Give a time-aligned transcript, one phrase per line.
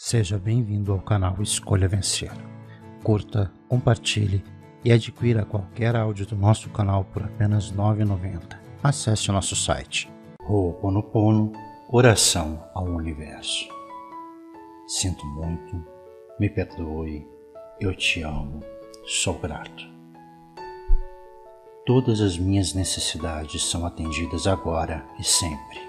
[0.00, 2.30] Seja bem-vindo ao canal Escolha Vencer.
[3.02, 4.44] Curta, compartilhe
[4.84, 8.56] e adquira qualquer áudio do nosso canal por apenas R$ 9,90.
[8.80, 10.08] Acesse nosso site.
[10.48, 11.50] Ho'oponopono,
[11.90, 13.68] oração ao universo.
[14.86, 15.84] Sinto muito,
[16.38, 17.26] me perdoe,
[17.80, 18.60] eu te amo,
[19.04, 19.84] sou grato.
[21.84, 25.80] Todas as minhas necessidades são atendidas agora e sempre.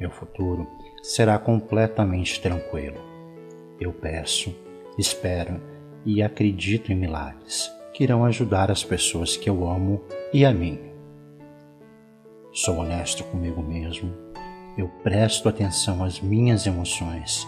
[0.00, 0.66] Meu futuro
[1.02, 3.15] será completamente tranquilo.
[3.78, 4.54] Eu peço,
[4.96, 5.60] espero
[6.04, 10.78] e acredito em milagres que irão ajudar as pessoas que eu amo e a mim.
[12.52, 14.12] Sou honesto comigo mesmo,
[14.78, 17.46] eu presto atenção às minhas emoções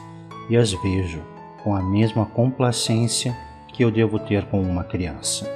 [0.51, 1.23] e as vejo
[1.63, 3.35] com a mesma complacência
[3.73, 5.51] que eu devo ter com uma criança.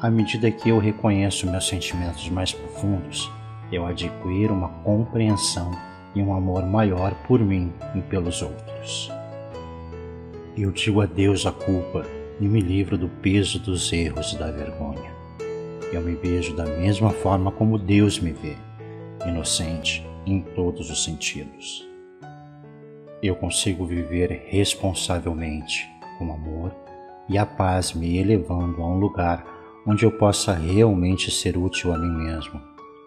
[0.00, 3.30] À medida que eu reconheço meus sentimentos mais profundos,
[3.70, 5.70] eu adquiro uma compreensão
[6.14, 9.10] e um amor maior por mim e pelos outros.
[10.56, 12.06] Eu digo adeus à culpa
[12.40, 15.14] e me livro do peso dos erros e da vergonha.
[15.92, 18.56] Eu me vejo da mesma forma como Deus me vê,
[19.26, 21.86] inocente em todos os sentidos.
[23.22, 25.86] Eu consigo viver responsavelmente,
[26.18, 26.74] com amor
[27.28, 29.44] e a paz me elevando a um lugar
[29.86, 32.58] onde eu possa realmente ser útil a mim mesmo,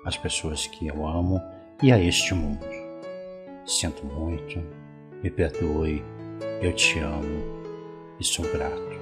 [0.06, 1.42] às pessoas que eu amo
[1.82, 2.64] e a este mundo.
[3.66, 4.62] Sinto muito,
[5.24, 6.04] me perdoe,
[6.62, 7.42] eu te amo
[8.20, 9.00] e sou grato.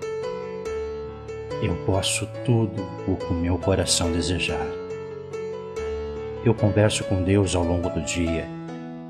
[1.62, 4.68] Eu posso tudo o que o meu coração desejar.
[6.46, 8.46] Eu converso com Deus ao longo do dia.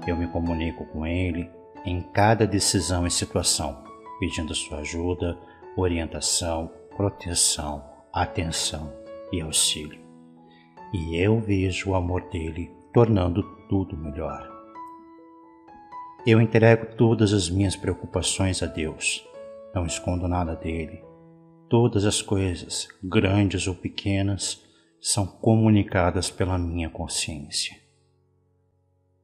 [0.08, 1.50] Eu me comunico com Ele
[1.86, 3.84] em cada decisão e situação,
[4.20, 5.38] pedindo sua ajuda,
[5.76, 8.94] orientação, proteção, atenção
[9.32, 10.00] e auxílio.
[10.94, 14.57] E eu vejo o amor dele tornando tudo melhor.
[16.28, 19.26] Eu entrego todas as minhas preocupações a Deus.
[19.74, 21.08] Não escondo nada dele
[21.70, 24.62] Todas as coisas, grandes ou pequenas,
[25.02, 27.78] são comunicadas pela minha consciência.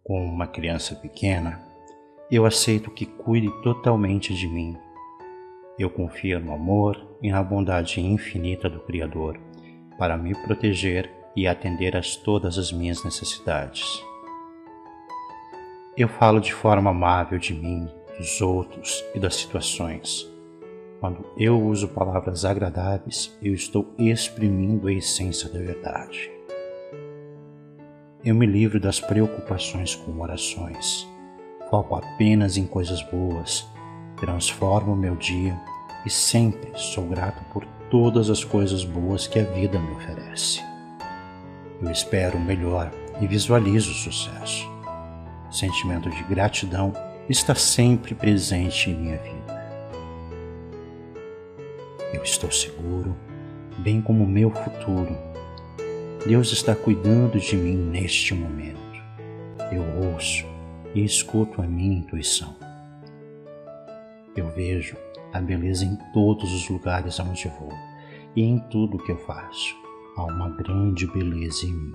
[0.04, 1.62] Como uma criança pequena,
[2.30, 4.78] eu aceito que cuide totalmente de mim.
[5.80, 9.38] Eu confio no amor e na bondade infinita do Criador
[9.98, 14.02] para me proteger e atender a todas as minhas necessidades.
[15.98, 17.88] Eu falo de forma amável de mim,
[18.18, 20.32] dos outros e das situações
[21.04, 26.32] quando eu uso palavras agradáveis, eu estou exprimindo a essência da verdade.
[28.24, 31.06] Eu me livro das preocupações com orações.
[31.70, 33.68] Foco apenas em coisas boas.
[34.16, 35.60] Transformo meu dia
[36.06, 40.62] e sempre sou grato por todas as coisas boas que a vida me oferece.
[41.82, 42.90] Eu espero o melhor
[43.20, 44.73] e visualizo o sucesso.
[45.54, 46.92] Sentimento de gratidão
[47.30, 49.54] está sempre presente em minha vida.
[52.12, 53.16] Eu estou seguro,
[53.78, 55.16] bem como o meu futuro.
[56.26, 58.80] Deus está cuidando de mim neste momento.
[59.72, 60.44] Eu ouço
[60.96, 62.56] e escuto a minha intuição.
[64.36, 64.98] Eu vejo
[65.32, 67.72] a beleza em todos os lugares aonde vou
[68.36, 69.76] e em tudo que eu faço.
[70.18, 71.94] Há uma grande beleza em mim.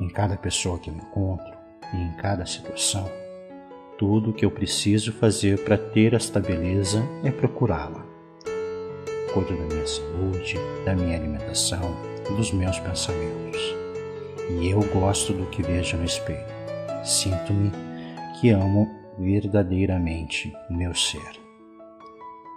[0.00, 1.59] Em cada pessoa que eu encontro
[1.92, 3.10] e em cada situação,
[3.98, 8.10] tudo o que eu preciso fazer para ter esta beleza é procurá-la
[9.32, 11.94] cuido da minha saúde, da minha alimentação,
[12.36, 13.60] dos meus pensamentos.
[14.50, 16.44] E eu gosto do que vejo no espelho.
[17.04, 17.70] Sinto-me
[18.40, 21.40] que amo verdadeiramente meu ser.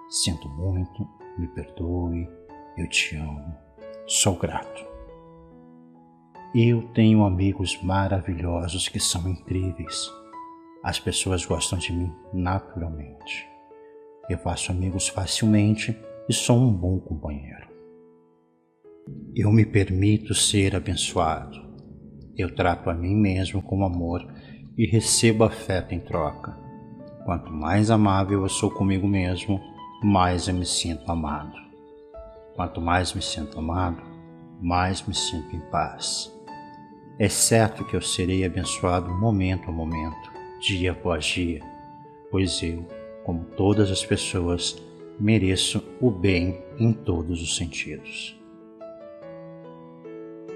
[0.09, 1.07] Sinto muito,
[1.38, 2.28] me perdoe,
[2.78, 3.55] eu te amo,
[4.07, 4.92] sou grato.
[6.56, 10.08] Eu tenho amigos maravilhosos que são incríveis.
[10.84, 13.50] As pessoas gostam de mim naturalmente.
[14.30, 15.97] Eu faço amigos facilmente
[16.30, 17.68] e sou um bom companheiro.
[19.36, 21.59] Eu me permito ser abençoado.
[22.38, 24.24] Eu trato a mim mesmo com amor
[24.78, 26.56] e recebo afeto em troca.
[27.25, 29.59] Quanto mais amável eu sou comigo mesmo,
[30.03, 31.58] mais eu me sinto amado.
[32.56, 34.03] Quanto mais me sinto amado,
[34.61, 36.33] mais me sinto em paz.
[37.19, 41.61] É certo que eu serei abençoado momento a momento, dia após dia,
[42.31, 42.87] pois eu,
[43.23, 44.81] como todas as pessoas,
[45.19, 48.35] mereço o bem em todos os sentidos.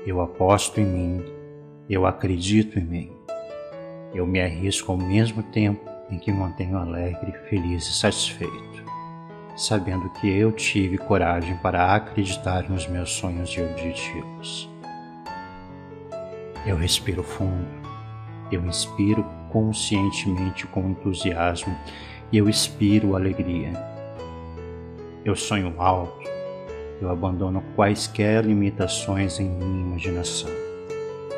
[0.04, 1.24] Eu aposto em mim,
[1.88, 3.12] eu acredito em mim.
[4.12, 8.84] Eu me arrisco ao mesmo tempo em que mantenho alegre, feliz e satisfeito,
[9.56, 14.77] sabendo que eu tive coragem para acreditar nos meus sonhos e objetivos.
[16.68, 17.66] Eu respiro fundo,
[18.52, 21.74] eu inspiro conscientemente com entusiasmo
[22.30, 23.72] e eu expiro alegria.
[25.24, 26.30] Eu sonho alto,
[27.02, 30.50] eu abandono quaisquer limitações em minha imaginação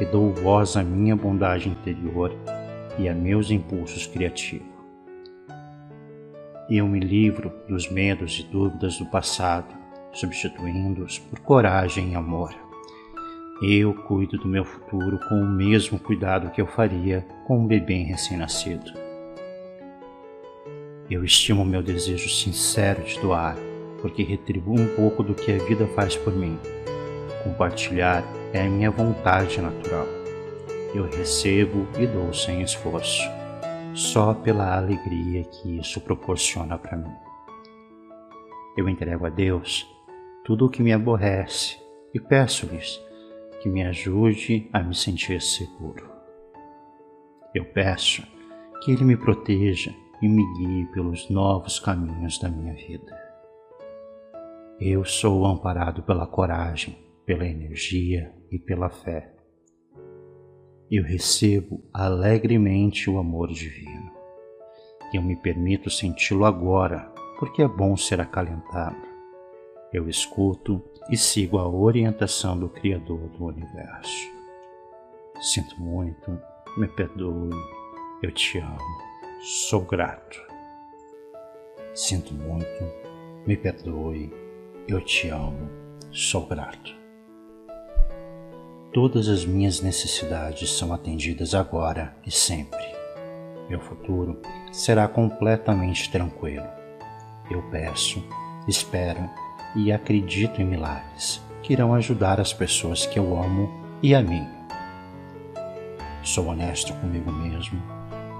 [0.01, 2.35] e dou voz à minha bondade interior
[2.97, 4.67] e a meus impulsos criativos.
[6.67, 9.75] Eu me livro dos medos e dúvidas do passado,
[10.11, 12.68] substituindo-os por coragem e amor.
[13.61, 18.03] Eu cuido do meu futuro com o mesmo cuidado que eu faria com um bebê
[18.03, 18.89] recém-nascido.
[21.09, 23.57] Eu estimo meu desejo sincero de doar,
[24.01, 26.57] porque retribuo um pouco do que a vida faz por mim.
[27.43, 28.23] Compartilhar
[28.53, 30.07] é a minha vontade natural.
[30.95, 33.27] Eu recebo e dou sem esforço,
[33.93, 37.13] só pela alegria que isso proporciona para mim.
[38.77, 39.85] Eu entrego a Deus
[40.45, 41.77] tudo o que me aborrece
[42.13, 43.08] e peço-lhes
[43.61, 46.09] que me ajude a me sentir seguro.
[47.53, 48.23] Eu peço
[48.81, 53.19] que Ele me proteja e me guie pelos novos caminhos da minha vida.
[54.79, 59.33] Eu sou amparado pela coragem, pela energia e pela fé.
[60.89, 64.11] Eu recebo alegremente o amor divino.
[65.13, 69.08] Eu me permito senti-lo agora, porque é bom ser acalentado.
[69.91, 74.29] Eu escuto e sigo a orientação do Criador do universo.
[75.41, 76.39] Sinto muito,
[76.77, 77.49] me perdoe,
[78.21, 79.09] eu te amo
[79.41, 80.37] sou grato.
[81.93, 82.83] Sinto muito,
[83.45, 84.31] me perdoe,
[84.87, 85.69] eu te amo,
[86.11, 86.93] sou grato.
[88.91, 92.83] Todas as minhas necessidades são atendidas agora e sempre.
[93.69, 94.41] Meu futuro
[94.73, 96.67] será completamente tranquilo.
[97.49, 98.21] Eu peço,
[98.67, 99.29] espero
[99.75, 103.69] e acredito em milagres que irão ajudar as pessoas que eu amo
[104.01, 104.47] e a mim.
[106.23, 107.99] Sou honesto comigo mesmo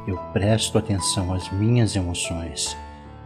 [0.09, 2.75] eu presto atenção às minhas emoções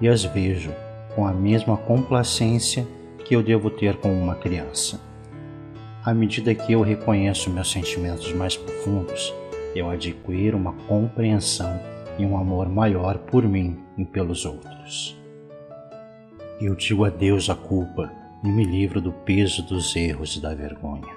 [0.02, 0.74] e as vejo
[1.16, 2.86] com a mesma complacência
[3.24, 5.00] que eu devo ter com uma criança.
[6.04, 9.34] À medida que eu reconheço meus sentimentos mais profundos,
[9.74, 11.80] eu adquiro uma compreensão
[12.20, 15.23] e um amor maior por mim e pelos outros.
[16.62, 18.12] Eu digo adeus à culpa
[18.44, 21.12] e me livro do peso dos erros e da vergonha.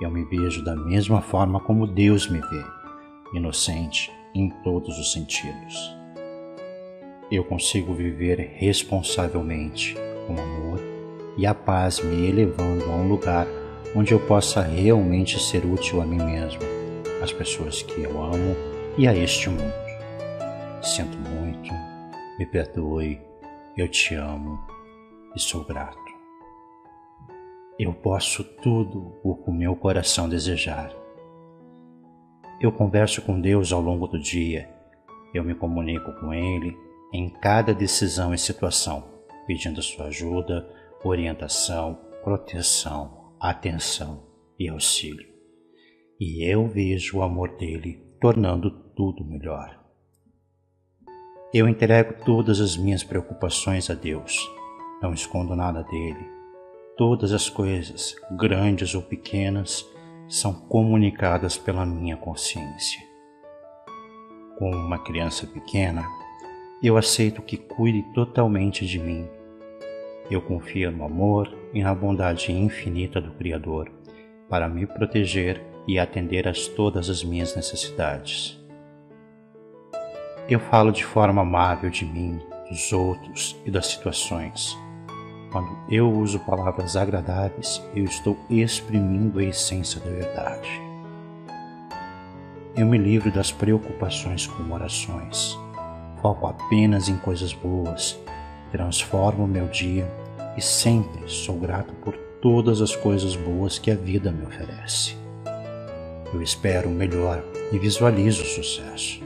[0.00, 2.64] Eu me vejo da mesma forma como Deus me vê,
[3.34, 5.96] inocente em todos os sentidos.
[7.30, 9.94] Eu consigo viver responsavelmente
[10.26, 10.80] com amor
[11.36, 13.46] e a paz me elevando a um lugar
[13.94, 16.60] onde eu possa realmente ser útil a mim mesmo,
[17.22, 18.56] às pessoas que eu amo
[18.98, 19.72] e a este mundo.
[20.82, 21.72] Sinto muito,
[22.38, 23.27] me perdoe,
[23.78, 24.58] eu te amo
[25.34, 25.98] e sou grato.
[27.78, 30.92] Eu posso tudo o que o meu coração desejar
[32.60, 34.68] eu converso com Deus ao longo do dia.
[35.32, 36.76] Eu me comunico com Ele
[37.12, 39.04] em cada decisão e situação,
[39.46, 40.68] pedindo sua ajuda,
[41.04, 44.26] orientação, proteção, atenção
[44.58, 45.28] e auxílio.
[46.18, 49.77] E eu vejo o amor dele tornando tudo melhor.
[51.52, 54.36] Eu entrego todas as minhas preocupações a Deus.
[55.00, 56.28] Não escondo nada dele.
[56.94, 59.82] Todas as coisas, grandes ou pequenas,
[60.28, 63.00] são comunicadas pela minha consciência.
[64.58, 66.04] Como uma criança pequena,
[66.82, 69.26] eu aceito que cuide totalmente de mim.
[70.30, 73.90] Eu confio no amor e na bondade infinita do Criador
[74.50, 78.57] para me proteger e atender a todas as minhas necessidades.
[80.48, 84.76] Eu falo de forma amável de mim, dos outros e das situações
[85.50, 90.68] quando eu uso palavras agradáveis, eu estou exprimindo a essência da verdade.
[92.76, 95.58] Eu me livro das preocupações com orações.
[96.20, 98.18] Foco apenas em coisas boas.
[98.70, 100.06] Transformo meu dia
[100.56, 105.16] e sempre sou grato por todas as coisas boas que a vida me oferece.
[106.32, 109.22] Eu espero o melhor e visualizo o sucesso.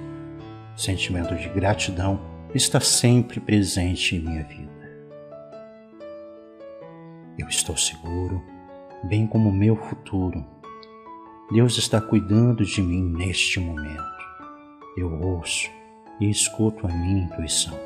[0.77, 2.19] Sentimento de gratidão
[2.55, 4.73] está sempre presente em minha vida.
[7.39, 8.43] Eu estou seguro,
[9.05, 10.45] bem como o meu futuro.
[11.53, 14.03] Deus está cuidando de mim neste momento.
[14.97, 15.71] Eu ouço
[16.19, 17.79] e escuto a minha intuição.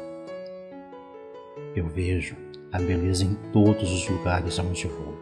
[1.75, 2.37] Eu vejo
[2.73, 5.19] a beleza em todos os lugares aonde vou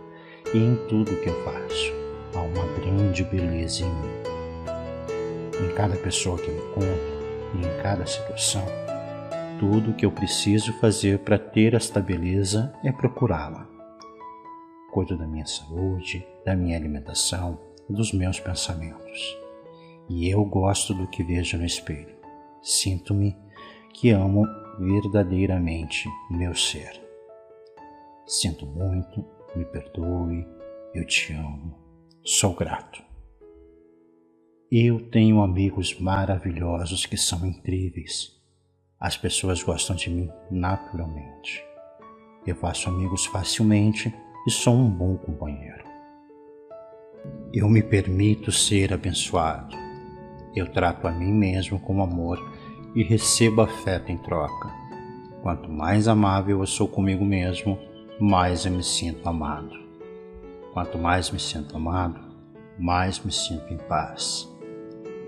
[0.53, 1.93] e em tudo que eu faço.
[2.35, 5.65] Há uma grande beleza em mim.
[5.65, 7.14] Em cada pessoa que eu encontro
[7.55, 8.65] e em cada situação,
[9.59, 13.75] tudo o que eu preciso fazer para ter esta beleza é procurá-la
[14.95, 17.59] cuido da minha saúde, da minha alimentação
[17.91, 19.37] dos meus pensamentos.
[20.09, 22.15] E eu gosto do que vejo no espelho.
[22.63, 23.37] Sinto-me
[23.93, 24.47] que amo
[24.79, 27.03] verdadeiramente meu ser.
[28.25, 29.25] Sinto muito,
[29.57, 30.47] me perdoe,
[30.95, 31.77] eu te amo,
[32.25, 33.03] sou grato.
[34.77, 38.33] Eu tenho amigos maravilhosos que são incríveis.
[38.99, 41.65] As pessoas gostam de mim naturalmente.
[42.45, 44.13] Eu faço amigos facilmente
[44.45, 45.85] e sou um bom companheiro.
[47.53, 49.77] Eu me permito ser abençoado.
[50.57, 52.45] Eu trato a mim mesmo com amor
[52.97, 54.75] e recebo afeto em troca.
[55.41, 57.79] Quanto mais amável eu sou comigo mesmo,
[58.19, 59.71] mais eu me sinto amado.
[60.73, 62.21] Quanto mais me sinto amado,
[62.77, 64.53] mais me sinto em paz.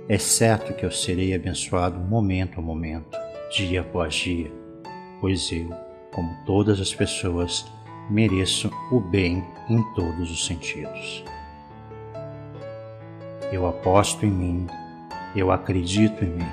[0.09, 3.19] É certo que eu serei abençoado momento a momento,
[3.51, 4.53] dia após dia,
[5.21, 5.69] pois eu,
[6.13, 7.67] como todas as pessoas,
[8.09, 11.25] mereço o bem em todos os sentidos.
[13.51, 14.67] Eu aposto em mim,
[15.35, 16.53] eu acredito em mim,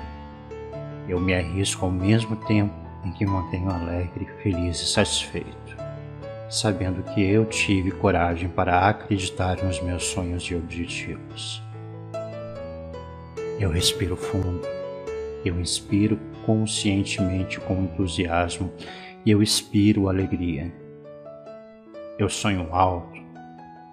[1.08, 5.76] eu me arrisco ao mesmo tempo em que mantenho alegre, feliz e satisfeito,
[6.50, 11.63] sabendo que eu tive coragem para acreditar nos meus sonhos e objetivos.
[13.58, 14.60] Eu respiro fundo,
[15.44, 18.72] eu inspiro conscientemente com entusiasmo
[19.24, 20.72] e eu expiro alegria.
[22.18, 23.20] Eu sonho alto,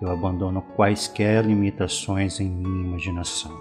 [0.01, 3.55] eu abandono quaisquer limitações em minha imaginação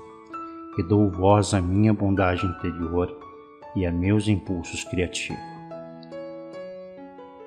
[0.78, 3.14] e dou voz à minha bondade interior
[3.76, 5.50] e a meus impulsos criativos.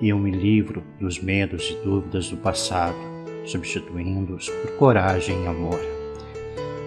[0.00, 2.96] Eu me livro dos medos e dúvidas do passado,
[3.46, 5.93] substituindo-os por coragem e amor.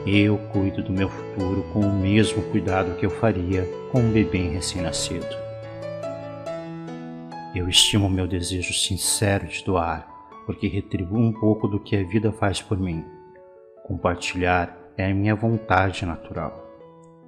[0.10, 4.38] Eu cuido do meu futuro com o mesmo cuidado que eu faria com um bebê
[4.48, 5.28] recém-nascido.
[7.54, 10.08] Eu estimo meu desejo sincero de doar,
[10.46, 13.04] porque retribuo um pouco do que a vida faz por mim.
[13.84, 16.66] Compartilhar é a minha vontade natural.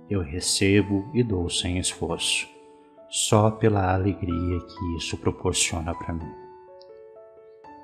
[0.10, 2.48] Eu recebo e dou sem esforço,
[3.10, 6.32] só pela alegria que isso proporciona para mim.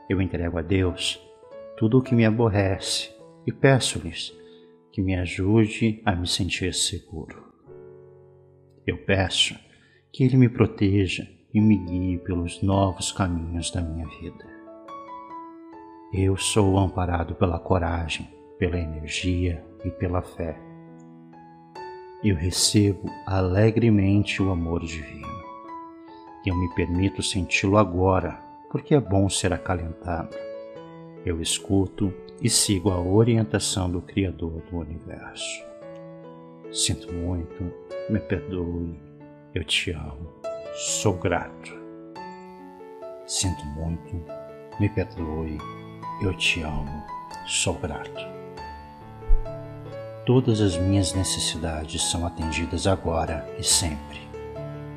[0.10, 1.22] Eu entrego a Deus
[1.76, 3.14] tudo o que me aborrece
[3.46, 4.45] e peço-lhes
[4.96, 7.44] que me ajude a me sentir seguro.
[8.88, 9.54] Eu peço
[10.10, 14.46] que Ele me proteja e me guie pelos novos caminhos da minha vida.
[16.14, 20.58] Eu sou amparado pela coragem, pela energia e pela fé.
[22.24, 25.28] Eu recebo alegremente o amor divino.
[26.46, 30.55] Eu me permito senti-lo agora, porque é bom ser acalentado.
[31.26, 35.64] Eu escuto e sigo a orientação do Criador do universo.
[36.72, 37.72] Sinto muito,
[38.10, 39.00] me perdoe,
[39.54, 40.36] eu te amo
[40.76, 41.74] sou grato.
[43.26, 44.14] Sinto muito,
[44.78, 45.58] me perdoe,
[46.22, 47.04] eu te amo,
[47.48, 48.28] sou grato.
[50.26, 54.20] Todas as minhas necessidades são atendidas agora e sempre.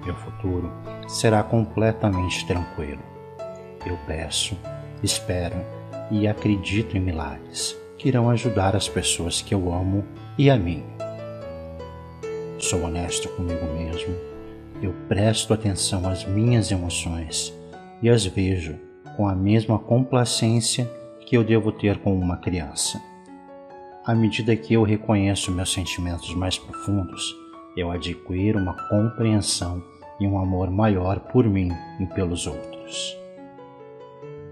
[0.05, 0.73] Meu futuro
[1.07, 3.03] será completamente tranquilo.
[3.87, 4.59] Eu peço,
[5.01, 5.65] espero
[6.11, 10.05] e acredito em milagres que irão ajudar as pessoas que eu amo
[10.38, 10.85] e a mim.
[12.59, 14.29] Sou honesto comigo mesmo
[14.81, 17.53] eu presto atenção às minhas emoções
[18.00, 18.79] e as vejo
[19.17, 20.88] com a mesma complacência
[21.27, 23.00] que eu devo ter com uma criança.
[24.05, 27.35] À medida que eu reconheço meus sentimentos mais profundos,
[27.77, 29.83] eu adquiro uma compreensão
[30.21, 33.17] e um amor maior por mim e pelos outros.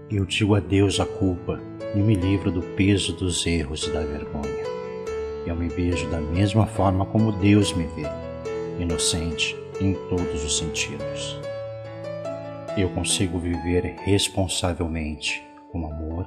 [0.09, 1.59] Eu digo adeus à culpa
[1.93, 4.63] e me livro do peso dos erros e da vergonha.
[5.45, 8.05] Eu me vejo da mesma forma como Deus me vê,
[8.79, 11.37] inocente em todos os sentidos.
[12.77, 16.25] Eu consigo viver responsavelmente, com amor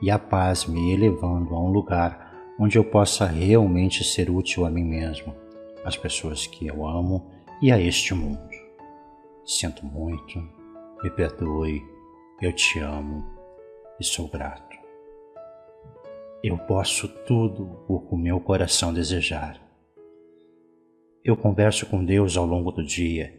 [0.00, 4.70] e a paz me elevando a um lugar onde eu possa realmente ser útil a
[4.70, 5.34] mim mesmo,
[5.84, 7.28] às pessoas que eu amo
[7.60, 8.48] e a este mundo.
[9.44, 10.38] Sinto muito,
[11.02, 11.95] me perdoe,
[12.40, 13.24] eu te amo
[14.00, 14.76] e sou grato.
[16.42, 19.66] Eu posso tudo o que o meu coração desejar
[21.26, 23.36] eu converso com Deus ao longo do dia.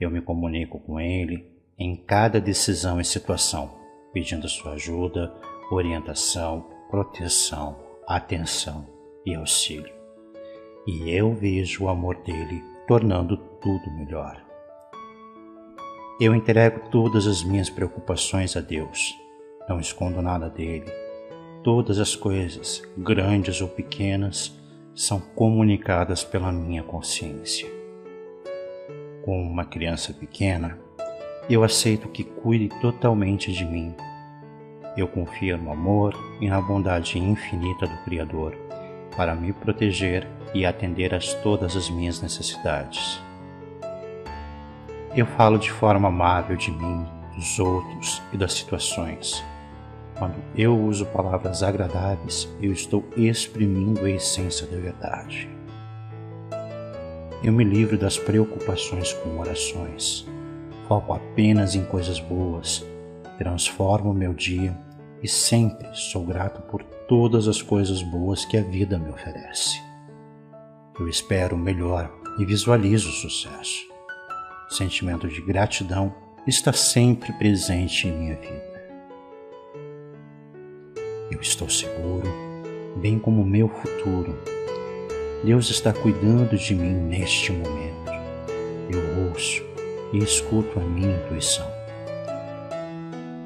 [0.00, 1.44] Eu me comunico com Ele
[1.78, 3.70] em cada decisão e situação,
[4.14, 5.30] pedindo sua ajuda,
[5.70, 7.76] orientação, proteção,
[8.06, 8.86] atenção
[9.26, 9.92] e auxílio.
[10.86, 14.42] E eu vejo o amor dele tornando tudo melhor.
[16.20, 19.16] Eu entrego todas as minhas preocupações a Deus.
[19.68, 20.90] Não escondo nada dele.
[21.62, 24.52] Todas as coisas, grandes ou pequenas,
[24.96, 27.68] são comunicadas pela minha consciência.
[29.24, 30.76] Como uma criança pequena,
[31.48, 33.94] eu aceito que cuide totalmente de mim.
[34.96, 38.56] Eu confio no amor e na bondade infinita do Criador
[39.16, 43.27] para me proteger e atender a todas as minhas necessidades.
[45.16, 49.42] Eu falo de forma amável de mim, dos outros e das situações.
[50.18, 55.48] Quando eu uso palavras agradáveis, eu estou exprimindo a essência da verdade.
[57.42, 60.26] Eu me livro das preocupações com orações.
[60.88, 62.84] Foco apenas em coisas boas.
[63.38, 64.76] Transformo meu dia
[65.22, 69.80] e sempre sou grato por todas as coisas boas que a vida me oferece.
[70.98, 73.97] Eu espero o melhor e visualizo o sucesso.
[74.70, 76.14] O sentimento de gratidão
[76.46, 78.92] está sempre presente em minha vida.
[81.30, 82.28] Eu estou seguro,
[82.96, 84.38] bem como o meu futuro.
[85.42, 88.12] Deus está cuidando de mim neste momento.
[88.90, 89.62] Eu ouço
[90.12, 91.66] e escuto a minha intuição.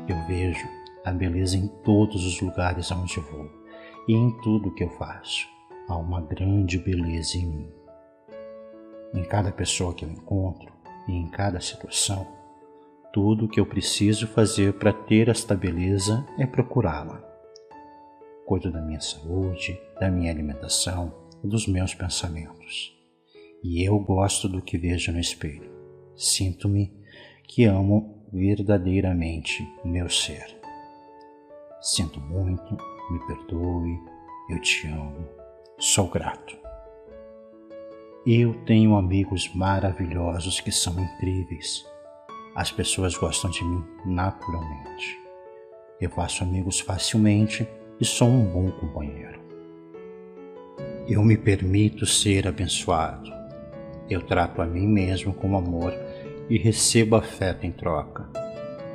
[0.08, 0.66] Eu vejo
[1.04, 3.48] a beleza em todos os lugares aonde vou
[4.08, 5.46] e em tudo que eu faço.
[5.88, 7.70] Há uma grande beleza em mim.
[9.14, 12.26] Em cada pessoa que eu encontro e em cada situação,
[13.12, 17.32] tudo o que eu preciso fazer para ter esta beleza é procurá-la
[18.52, 22.94] cuido da minha saúde, da minha alimentação e dos meus pensamentos.
[23.62, 25.70] E eu gosto do que vejo no espelho.
[26.14, 26.92] Sinto-me
[27.48, 30.54] que amo verdadeiramente o meu ser.
[31.80, 32.76] Sinto muito,
[33.10, 33.98] me perdoe,
[34.50, 35.26] eu te amo,
[35.78, 36.61] sou grato.
[38.24, 41.84] Eu tenho amigos maravilhosos que são incríveis.
[42.54, 45.18] As pessoas gostam de mim naturalmente.
[46.00, 47.66] Eu faço amigos facilmente
[47.98, 49.40] e sou um bom companheiro.
[51.08, 53.28] Eu me permito ser abençoado.
[54.08, 55.92] Eu trato a mim mesmo com amor
[56.48, 58.30] e recebo afeto em troca.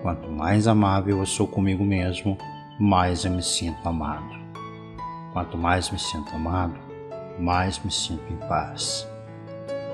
[0.01, 2.37] Quanto mais amável eu sou comigo mesmo,
[2.79, 4.37] mais eu me sinto amado.
[5.33, 6.79] Quanto mais me sinto amado,
[7.37, 9.05] mais me sinto em paz.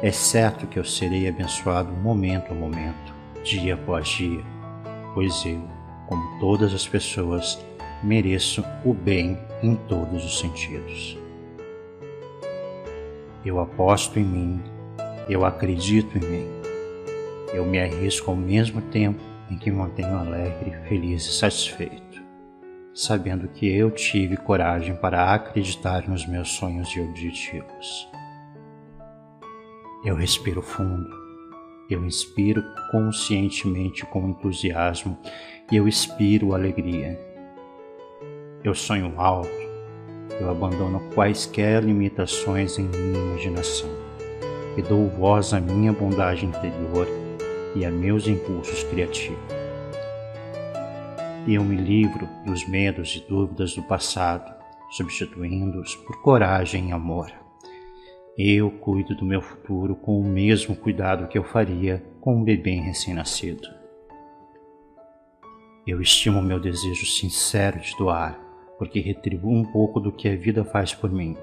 [0.03, 4.43] É certo que eu serei abençoado momento a momento, dia após dia,
[5.13, 5.61] pois eu,
[6.07, 7.57] como todas as pessoas,
[8.03, 11.17] mereço o bem em todos os sentidos.
[13.45, 14.61] Eu aposto em mim,
[15.29, 16.47] eu acredito em mim.
[17.53, 22.21] Eu me arrisco ao mesmo tempo em que me mantenho alegre, feliz e satisfeito,
[22.93, 28.11] sabendo que eu tive coragem para acreditar nos meus sonhos e objetivos.
[30.03, 31.09] Eu respiro fundo,
[31.89, 35.17] eu inspiro conscientemente com entusiasmo
[35.71, 37.33] e eu expiro alegria
[38.63, 39.49] eu sonho alto,
[40.39, 43.89] eu abandono quaisquer limitações em minha imaginação
[44.77, 47.05] e dou voz à minha bondade interior
[47.75, 49.37] e a meus impulsos criativos.
[51.45, 54.49] E eu me livro dos medos e dúvidas do passado,
[54.91, 57.42] substituindo-os por coragem e amor.
[58.35, 62.71] Eu cuido do meu futuro com o mesmo cuidado que eu faria com um bebê
[62.79, 63.67] recém-nascido.
[65.85, 68.39] Eu estimo meu desejo sincero de doar
[68.79, 71.37] porque retribuo um pouco do que a vida faz por mim.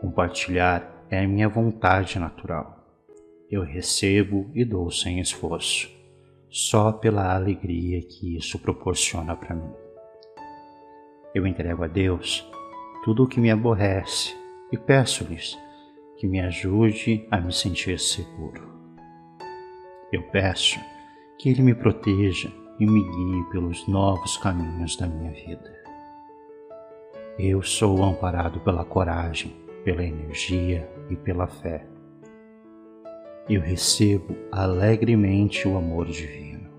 [0.00, 2.78] Compartilhar é a minha vontade natural.
[3.50, 5.90] Eu recebo e dou sem esforço,
[6.48, 9.72] só pela alegria que isso proporciona para mim.
[11.34, 12.48] Eu entrego a Deus
[13.04, 14.32] tudo o que me aborrece
[14.70, 15.58] e peço-lhes
[16.24, 18.66] que me ajude a me sentir seguro.
[20.10, 20.80] Eu peço
[21.38, 25.70] que Ele me proteja e me guie pelos novos caminhos da minha vida.
[27.38, 31.86] Eu sou amparado pela coragem, pela energia e pela fé.
[33.46, 36.70] Eu recebo alegremente o amor divino.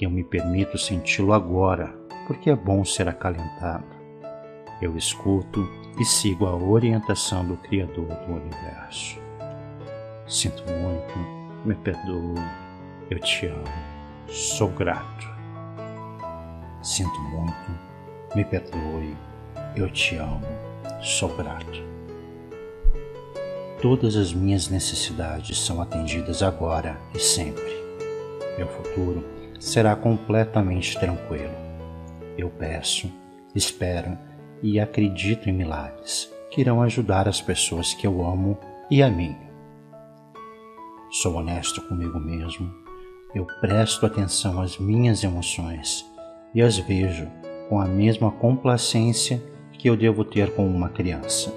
[0.00, 1.92] Eu me permito senti-lo agora,
[2.28, 3.96] porque é bom ser acalentado.
[4.80, 9.18] Eu escuto e sigo a orientação do Criador do universo.
[10.26, 11.14] Sinto muito,
[11.64, 12.40] me perdoe,
[13.10, 13.64] eu te amo,
[14.28, 15.32] sou grato.
[16.82, 17.78] Sinto muito,
[18.34, 19.16] me perdoe,
[19.76, 20.46] eu te amo,
[21.00, 21.82] sou grato.
[23.80, 27.84] Todas as minhas necessidades são atendidas agora e sempre.
[28.56, 29.24] Meu futuro
[29.60, 31.54] será completamente tranquilo.
[32.36, 33.12] Eu peço,
[33.54, 34.18] espero
[34.64, 38.58] e acredito em milagres que irão ajudar as pessoas que eu amo
[38.90, 39.36] e a mim.
[41.10, 42.72] Sou honesto comigo mesmo,
[43.34, 46.02] eu presto atenção às minhas emoções
[46.54, 47.30] e as vejo
[47.68, 51.52] com a mesma complacência que eu devo ter com uma criança.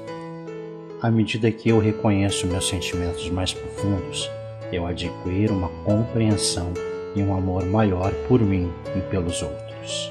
[1.02, 4.30] À medida que eu reconheço meus sentimentos mais profundos,
[4.70, 6.74] eu adquiro uma compreensão
[7.16, 10.10] e um amor maior por mim e pelos outros.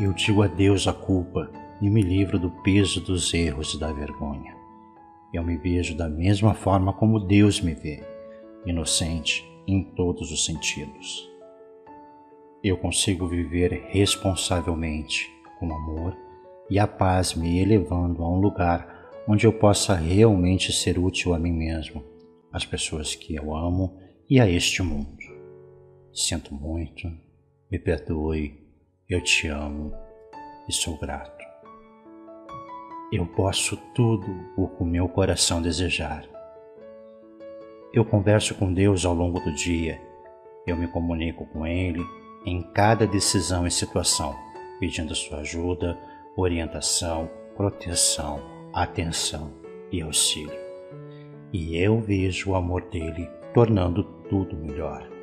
[0.00, 1.50] Eu digo adeus à culpa
[1.82, 4.56] e me livro do peso dos erros e da vergonha.
[5.34, 8.04] Eu me vejo da mesma forma como Deus me vê,
[8.64, 11.28] inocente em todos os sentidos.
[12.62, 16.16] Eu consigo viver responsavelmente com amor
[16.70, 21.40] e a paz me elevando a um lugar onde eu possa realmente ser útil a
[21.40, 22.04] mim mesmo,
[22.52, 23.98] às pessoas que eu amo
[24.30, 25.18] e a este mundo.
[26.12, 27.10] Sinto muito,
[27.68, 28.67] me perdoe,
[29.08, 29.94] eu te amo
[30.68, 31.42] e sou grato.
[33.10, 36.28] Eu posso tudo o que o meu coração desejar.
[37.94, 39.98] Eu converso com Deus ao longo do dia,
[40.66, 42.04] eu me comunico com Ele
[42.44, 44.36] em cada decisão e situação,
[44.78, 45.98] pedindo sua ajuda,
[46.36, 48.42] orientação, proteção,
[48.74, 49.54] atenção
[49.90, 50.58] e auxílio.
[51.50, 55.17] E eu vejo o amor dele tornando tudo melhor.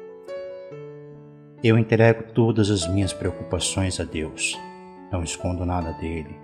[1.65, 4.55] Eu entrego todas as minhas preocupações a Deus,
[5.11, 6.39] não escondo nada dele.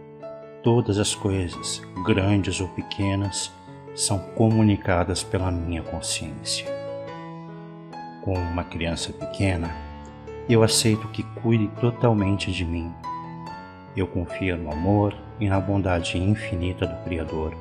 [0.64, 3.52] Todas as coisas, grandes ou pequenas,
[3.94, 6.66] são comunicadas pela minha consciência.
[8.24, 9.70] Como uma criança pequena,
[10.50, 12.92] eu aceito que cuide totalmente de mim
[13.96, 17.54] eu confio no amor e na bondade infinita do Criador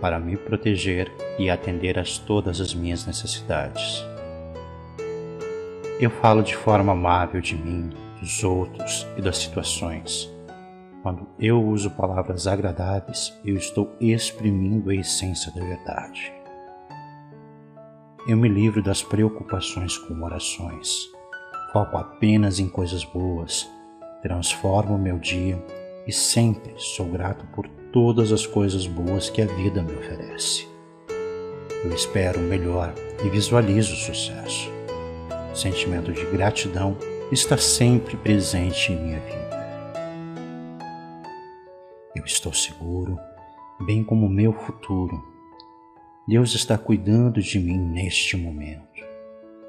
[0.00, 4.02] para me proteger e atender a todas as minhas necessidades.
[5.98, 10.30] Eu falo de forma amável de mim, dos outros e das situações.
[11.02, 16.32] Quando eu uso palavras agradáveis, eu estou exprimindo a essência da verdade.
[18.28, 21.08] Eu me livro das preocupações com orações.
[21.72, 23.66] Foco apenas em coisas boas
[24.26, 25.62] transformo meu dia
[26.06, 30.66] e sempre sou grato por todas as coisas boas que a vida me oferece.
[31.84, 32.92] Eu espero o melhor
[33.24, 34.75] e visualizo o sucesso.
[35.56, 36.98] O sentimento de gratidão
[37.32, 39.56] está sempre presente em minha vida.
[42.14, 43.18] Eu estou seguro,
[43.86, 45.18] bem como o meu futuro.
[46.28, 49.02] Deus está cuidando de mim neste momento.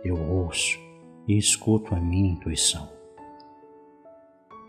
[0.03, 0.77] Eu ouço
[1.25, 2.91] e escuto a minha intuição.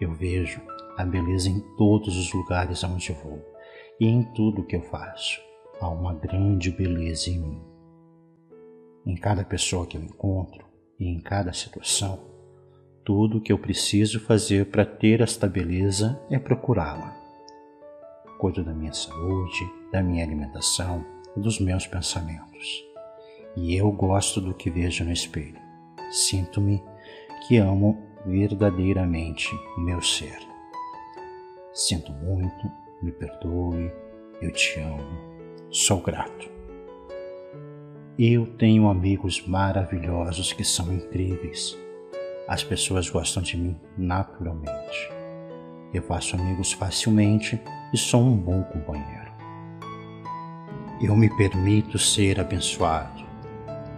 [0.01, 0.61] Eu vejo
[0.97, 3.45] a beleza em todos os lugares aonde vou
[3.99, 5.41] e em tudo que eu faço.
[5.81, 7.63] Há uma grande beleza em mim.
[9.05, 10.68] Em cada pessoa que eu encontro
[10.99, 12.19] e em cada situação,
[13.05, 17.17] tudo o que eu preciso fazer para ter esta beleza é procurá-la.
[18.39, 21.05] Cuido da minha saúde, da minha alimentação
[21.37, 22.85] dos meus pensamentos.
[23.57, 25.59] E eu gosto do que vejo no espelho.
[26.11, 26.83] Sinto-me
[27.47, 30.39] que amo verdadeiramente o meu ser.
[31.73, 32.71] Sinto muito,
[33.03, 33.91] me perdoe,
[34.43, 36.58] eu te amo, sou grato.
[38.21, 41.79] Eu tenho amigos maravilhosos que são incríveis.
[42.49, 45.09] As pessoas gostam de mim naturalmente.
[45.95, 47.63] Eu faço amigos facilmente
[47.95, 49.31] e sou um bom companheiro.
[51.01, 53.23] Eu me permito ser abençoado.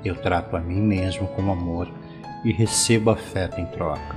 [0.04, 1.90] Eu trato a mim mesmo com amor
[2.44, 4.16] e recebo afeto em troca.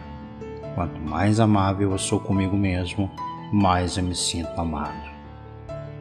[0.76, 3.10] Quanto mais amável eu sou comigo mesmo,
[3.54, 5.10] mais eu me sinto amado.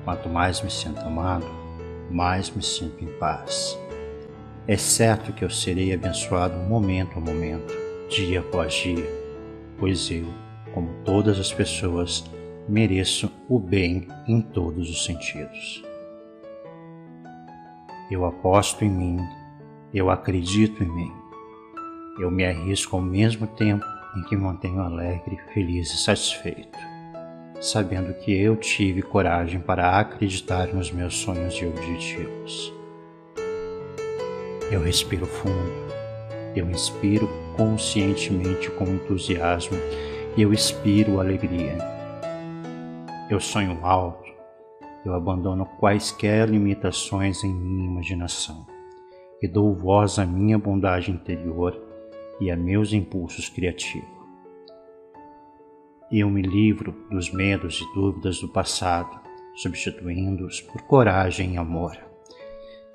[0.05, 1.47] Quanto mais me sinto amado,
[2.11, 3.81] mais me sinto em paz.
[4.66, 7.75] É certo que eu serei abençoado momento a momento,
[8.09, 9.05] dia após dia,
[9.77, 10.25] pois eu,
[10.72, 12.25] como todas as pessoas,
[12.68, 15.83] mereço o bem em todos os sentidos.
[18.09, 19.18] Eu aposto em mim,
[19.92, 21.12] eu acredito em mim.
[22.20, 23.85] Eu me arrisco ao mesmo tempo
[24.16, 26.79] em que mantenho alegre, feliz e satisfeito,
[27.61, 32.82] sabendo que eu tive coragem para acreditar nos meus sonhos e objetivos.
[34.73, 35.71] Eu respiro fundo,
[36.57, 39.77] eu inspiro conscientemente com entusiasmo
[40.35, 41.77] e eu expiro alegria.
[43.29, 44.33] Eu sonho alto,
[45.05, 48.67] eu abandono quaisquer limitações em minha imaginação
[49.43, 51.79] e dou voz à minha bondade interior
[52.41, 54.09] e a meus impulsos criativos.
[56.11, 59.21] Eu me livro dos medos e dúvidas do passado,
[59.55, 62.12] substituindo-os por coragem e amor.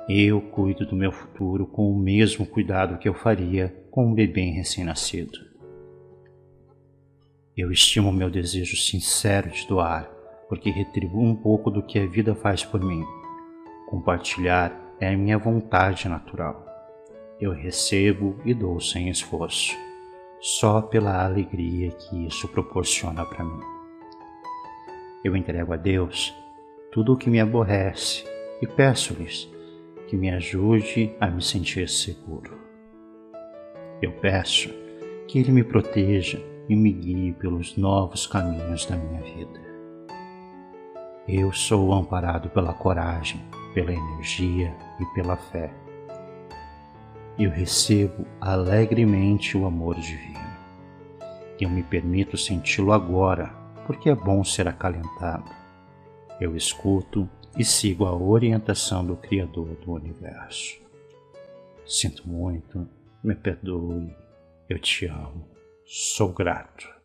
[0.10, 4.50] Eu cuido do meu futuro com o mesmo cuidado que eu faria com um bebê
[4.52, 5.38] recém-nascido.
[7.56, 10.10] Eu estimo meu desejo sincero de doar,
[10.48, 13.04] porque retribuo um pouco do que a vida faz por mim.
[13.90, 16.68] Compartilhar é a minha vontade natural
[17.40, 19.78] eu recebo e dou sem esforço,
[20.40, 23.62] só pela alegria que isso proporciona para mim.
[25.24, 26.34] Eu entrego a Deus
[26.92, 28.26] tudo o que me aborrece
[28.62, 29.48] e peço-lhes
[30.08, 32.58] que me ajude a me sentir seguro.
[34.02, 34.70] Eu peço
[35.28, 39.62] que Ele me proteja e me guie pelos novos caminhos da minha vida.
[41.28, 43.42] Eu sou amparado pela coragem,
[43.74, 45.72] pela energia e pela fé
[47.40, 50.40] eu recebo alegremente o amor divino.
[51.60, 53.54] Eu me permito senti-lo agora,
[53.86, 55.52] porque é bom ser acalentado.
[56.42, 60.80] Eu escuto e sigo a orientação do Criador do universo.
[61.88, 62.88] Sinto muito,
[63.24, 64.16] me perdoe,
[64.70, 65.48] eu te amo,
[65.86, 66.97] sou grato.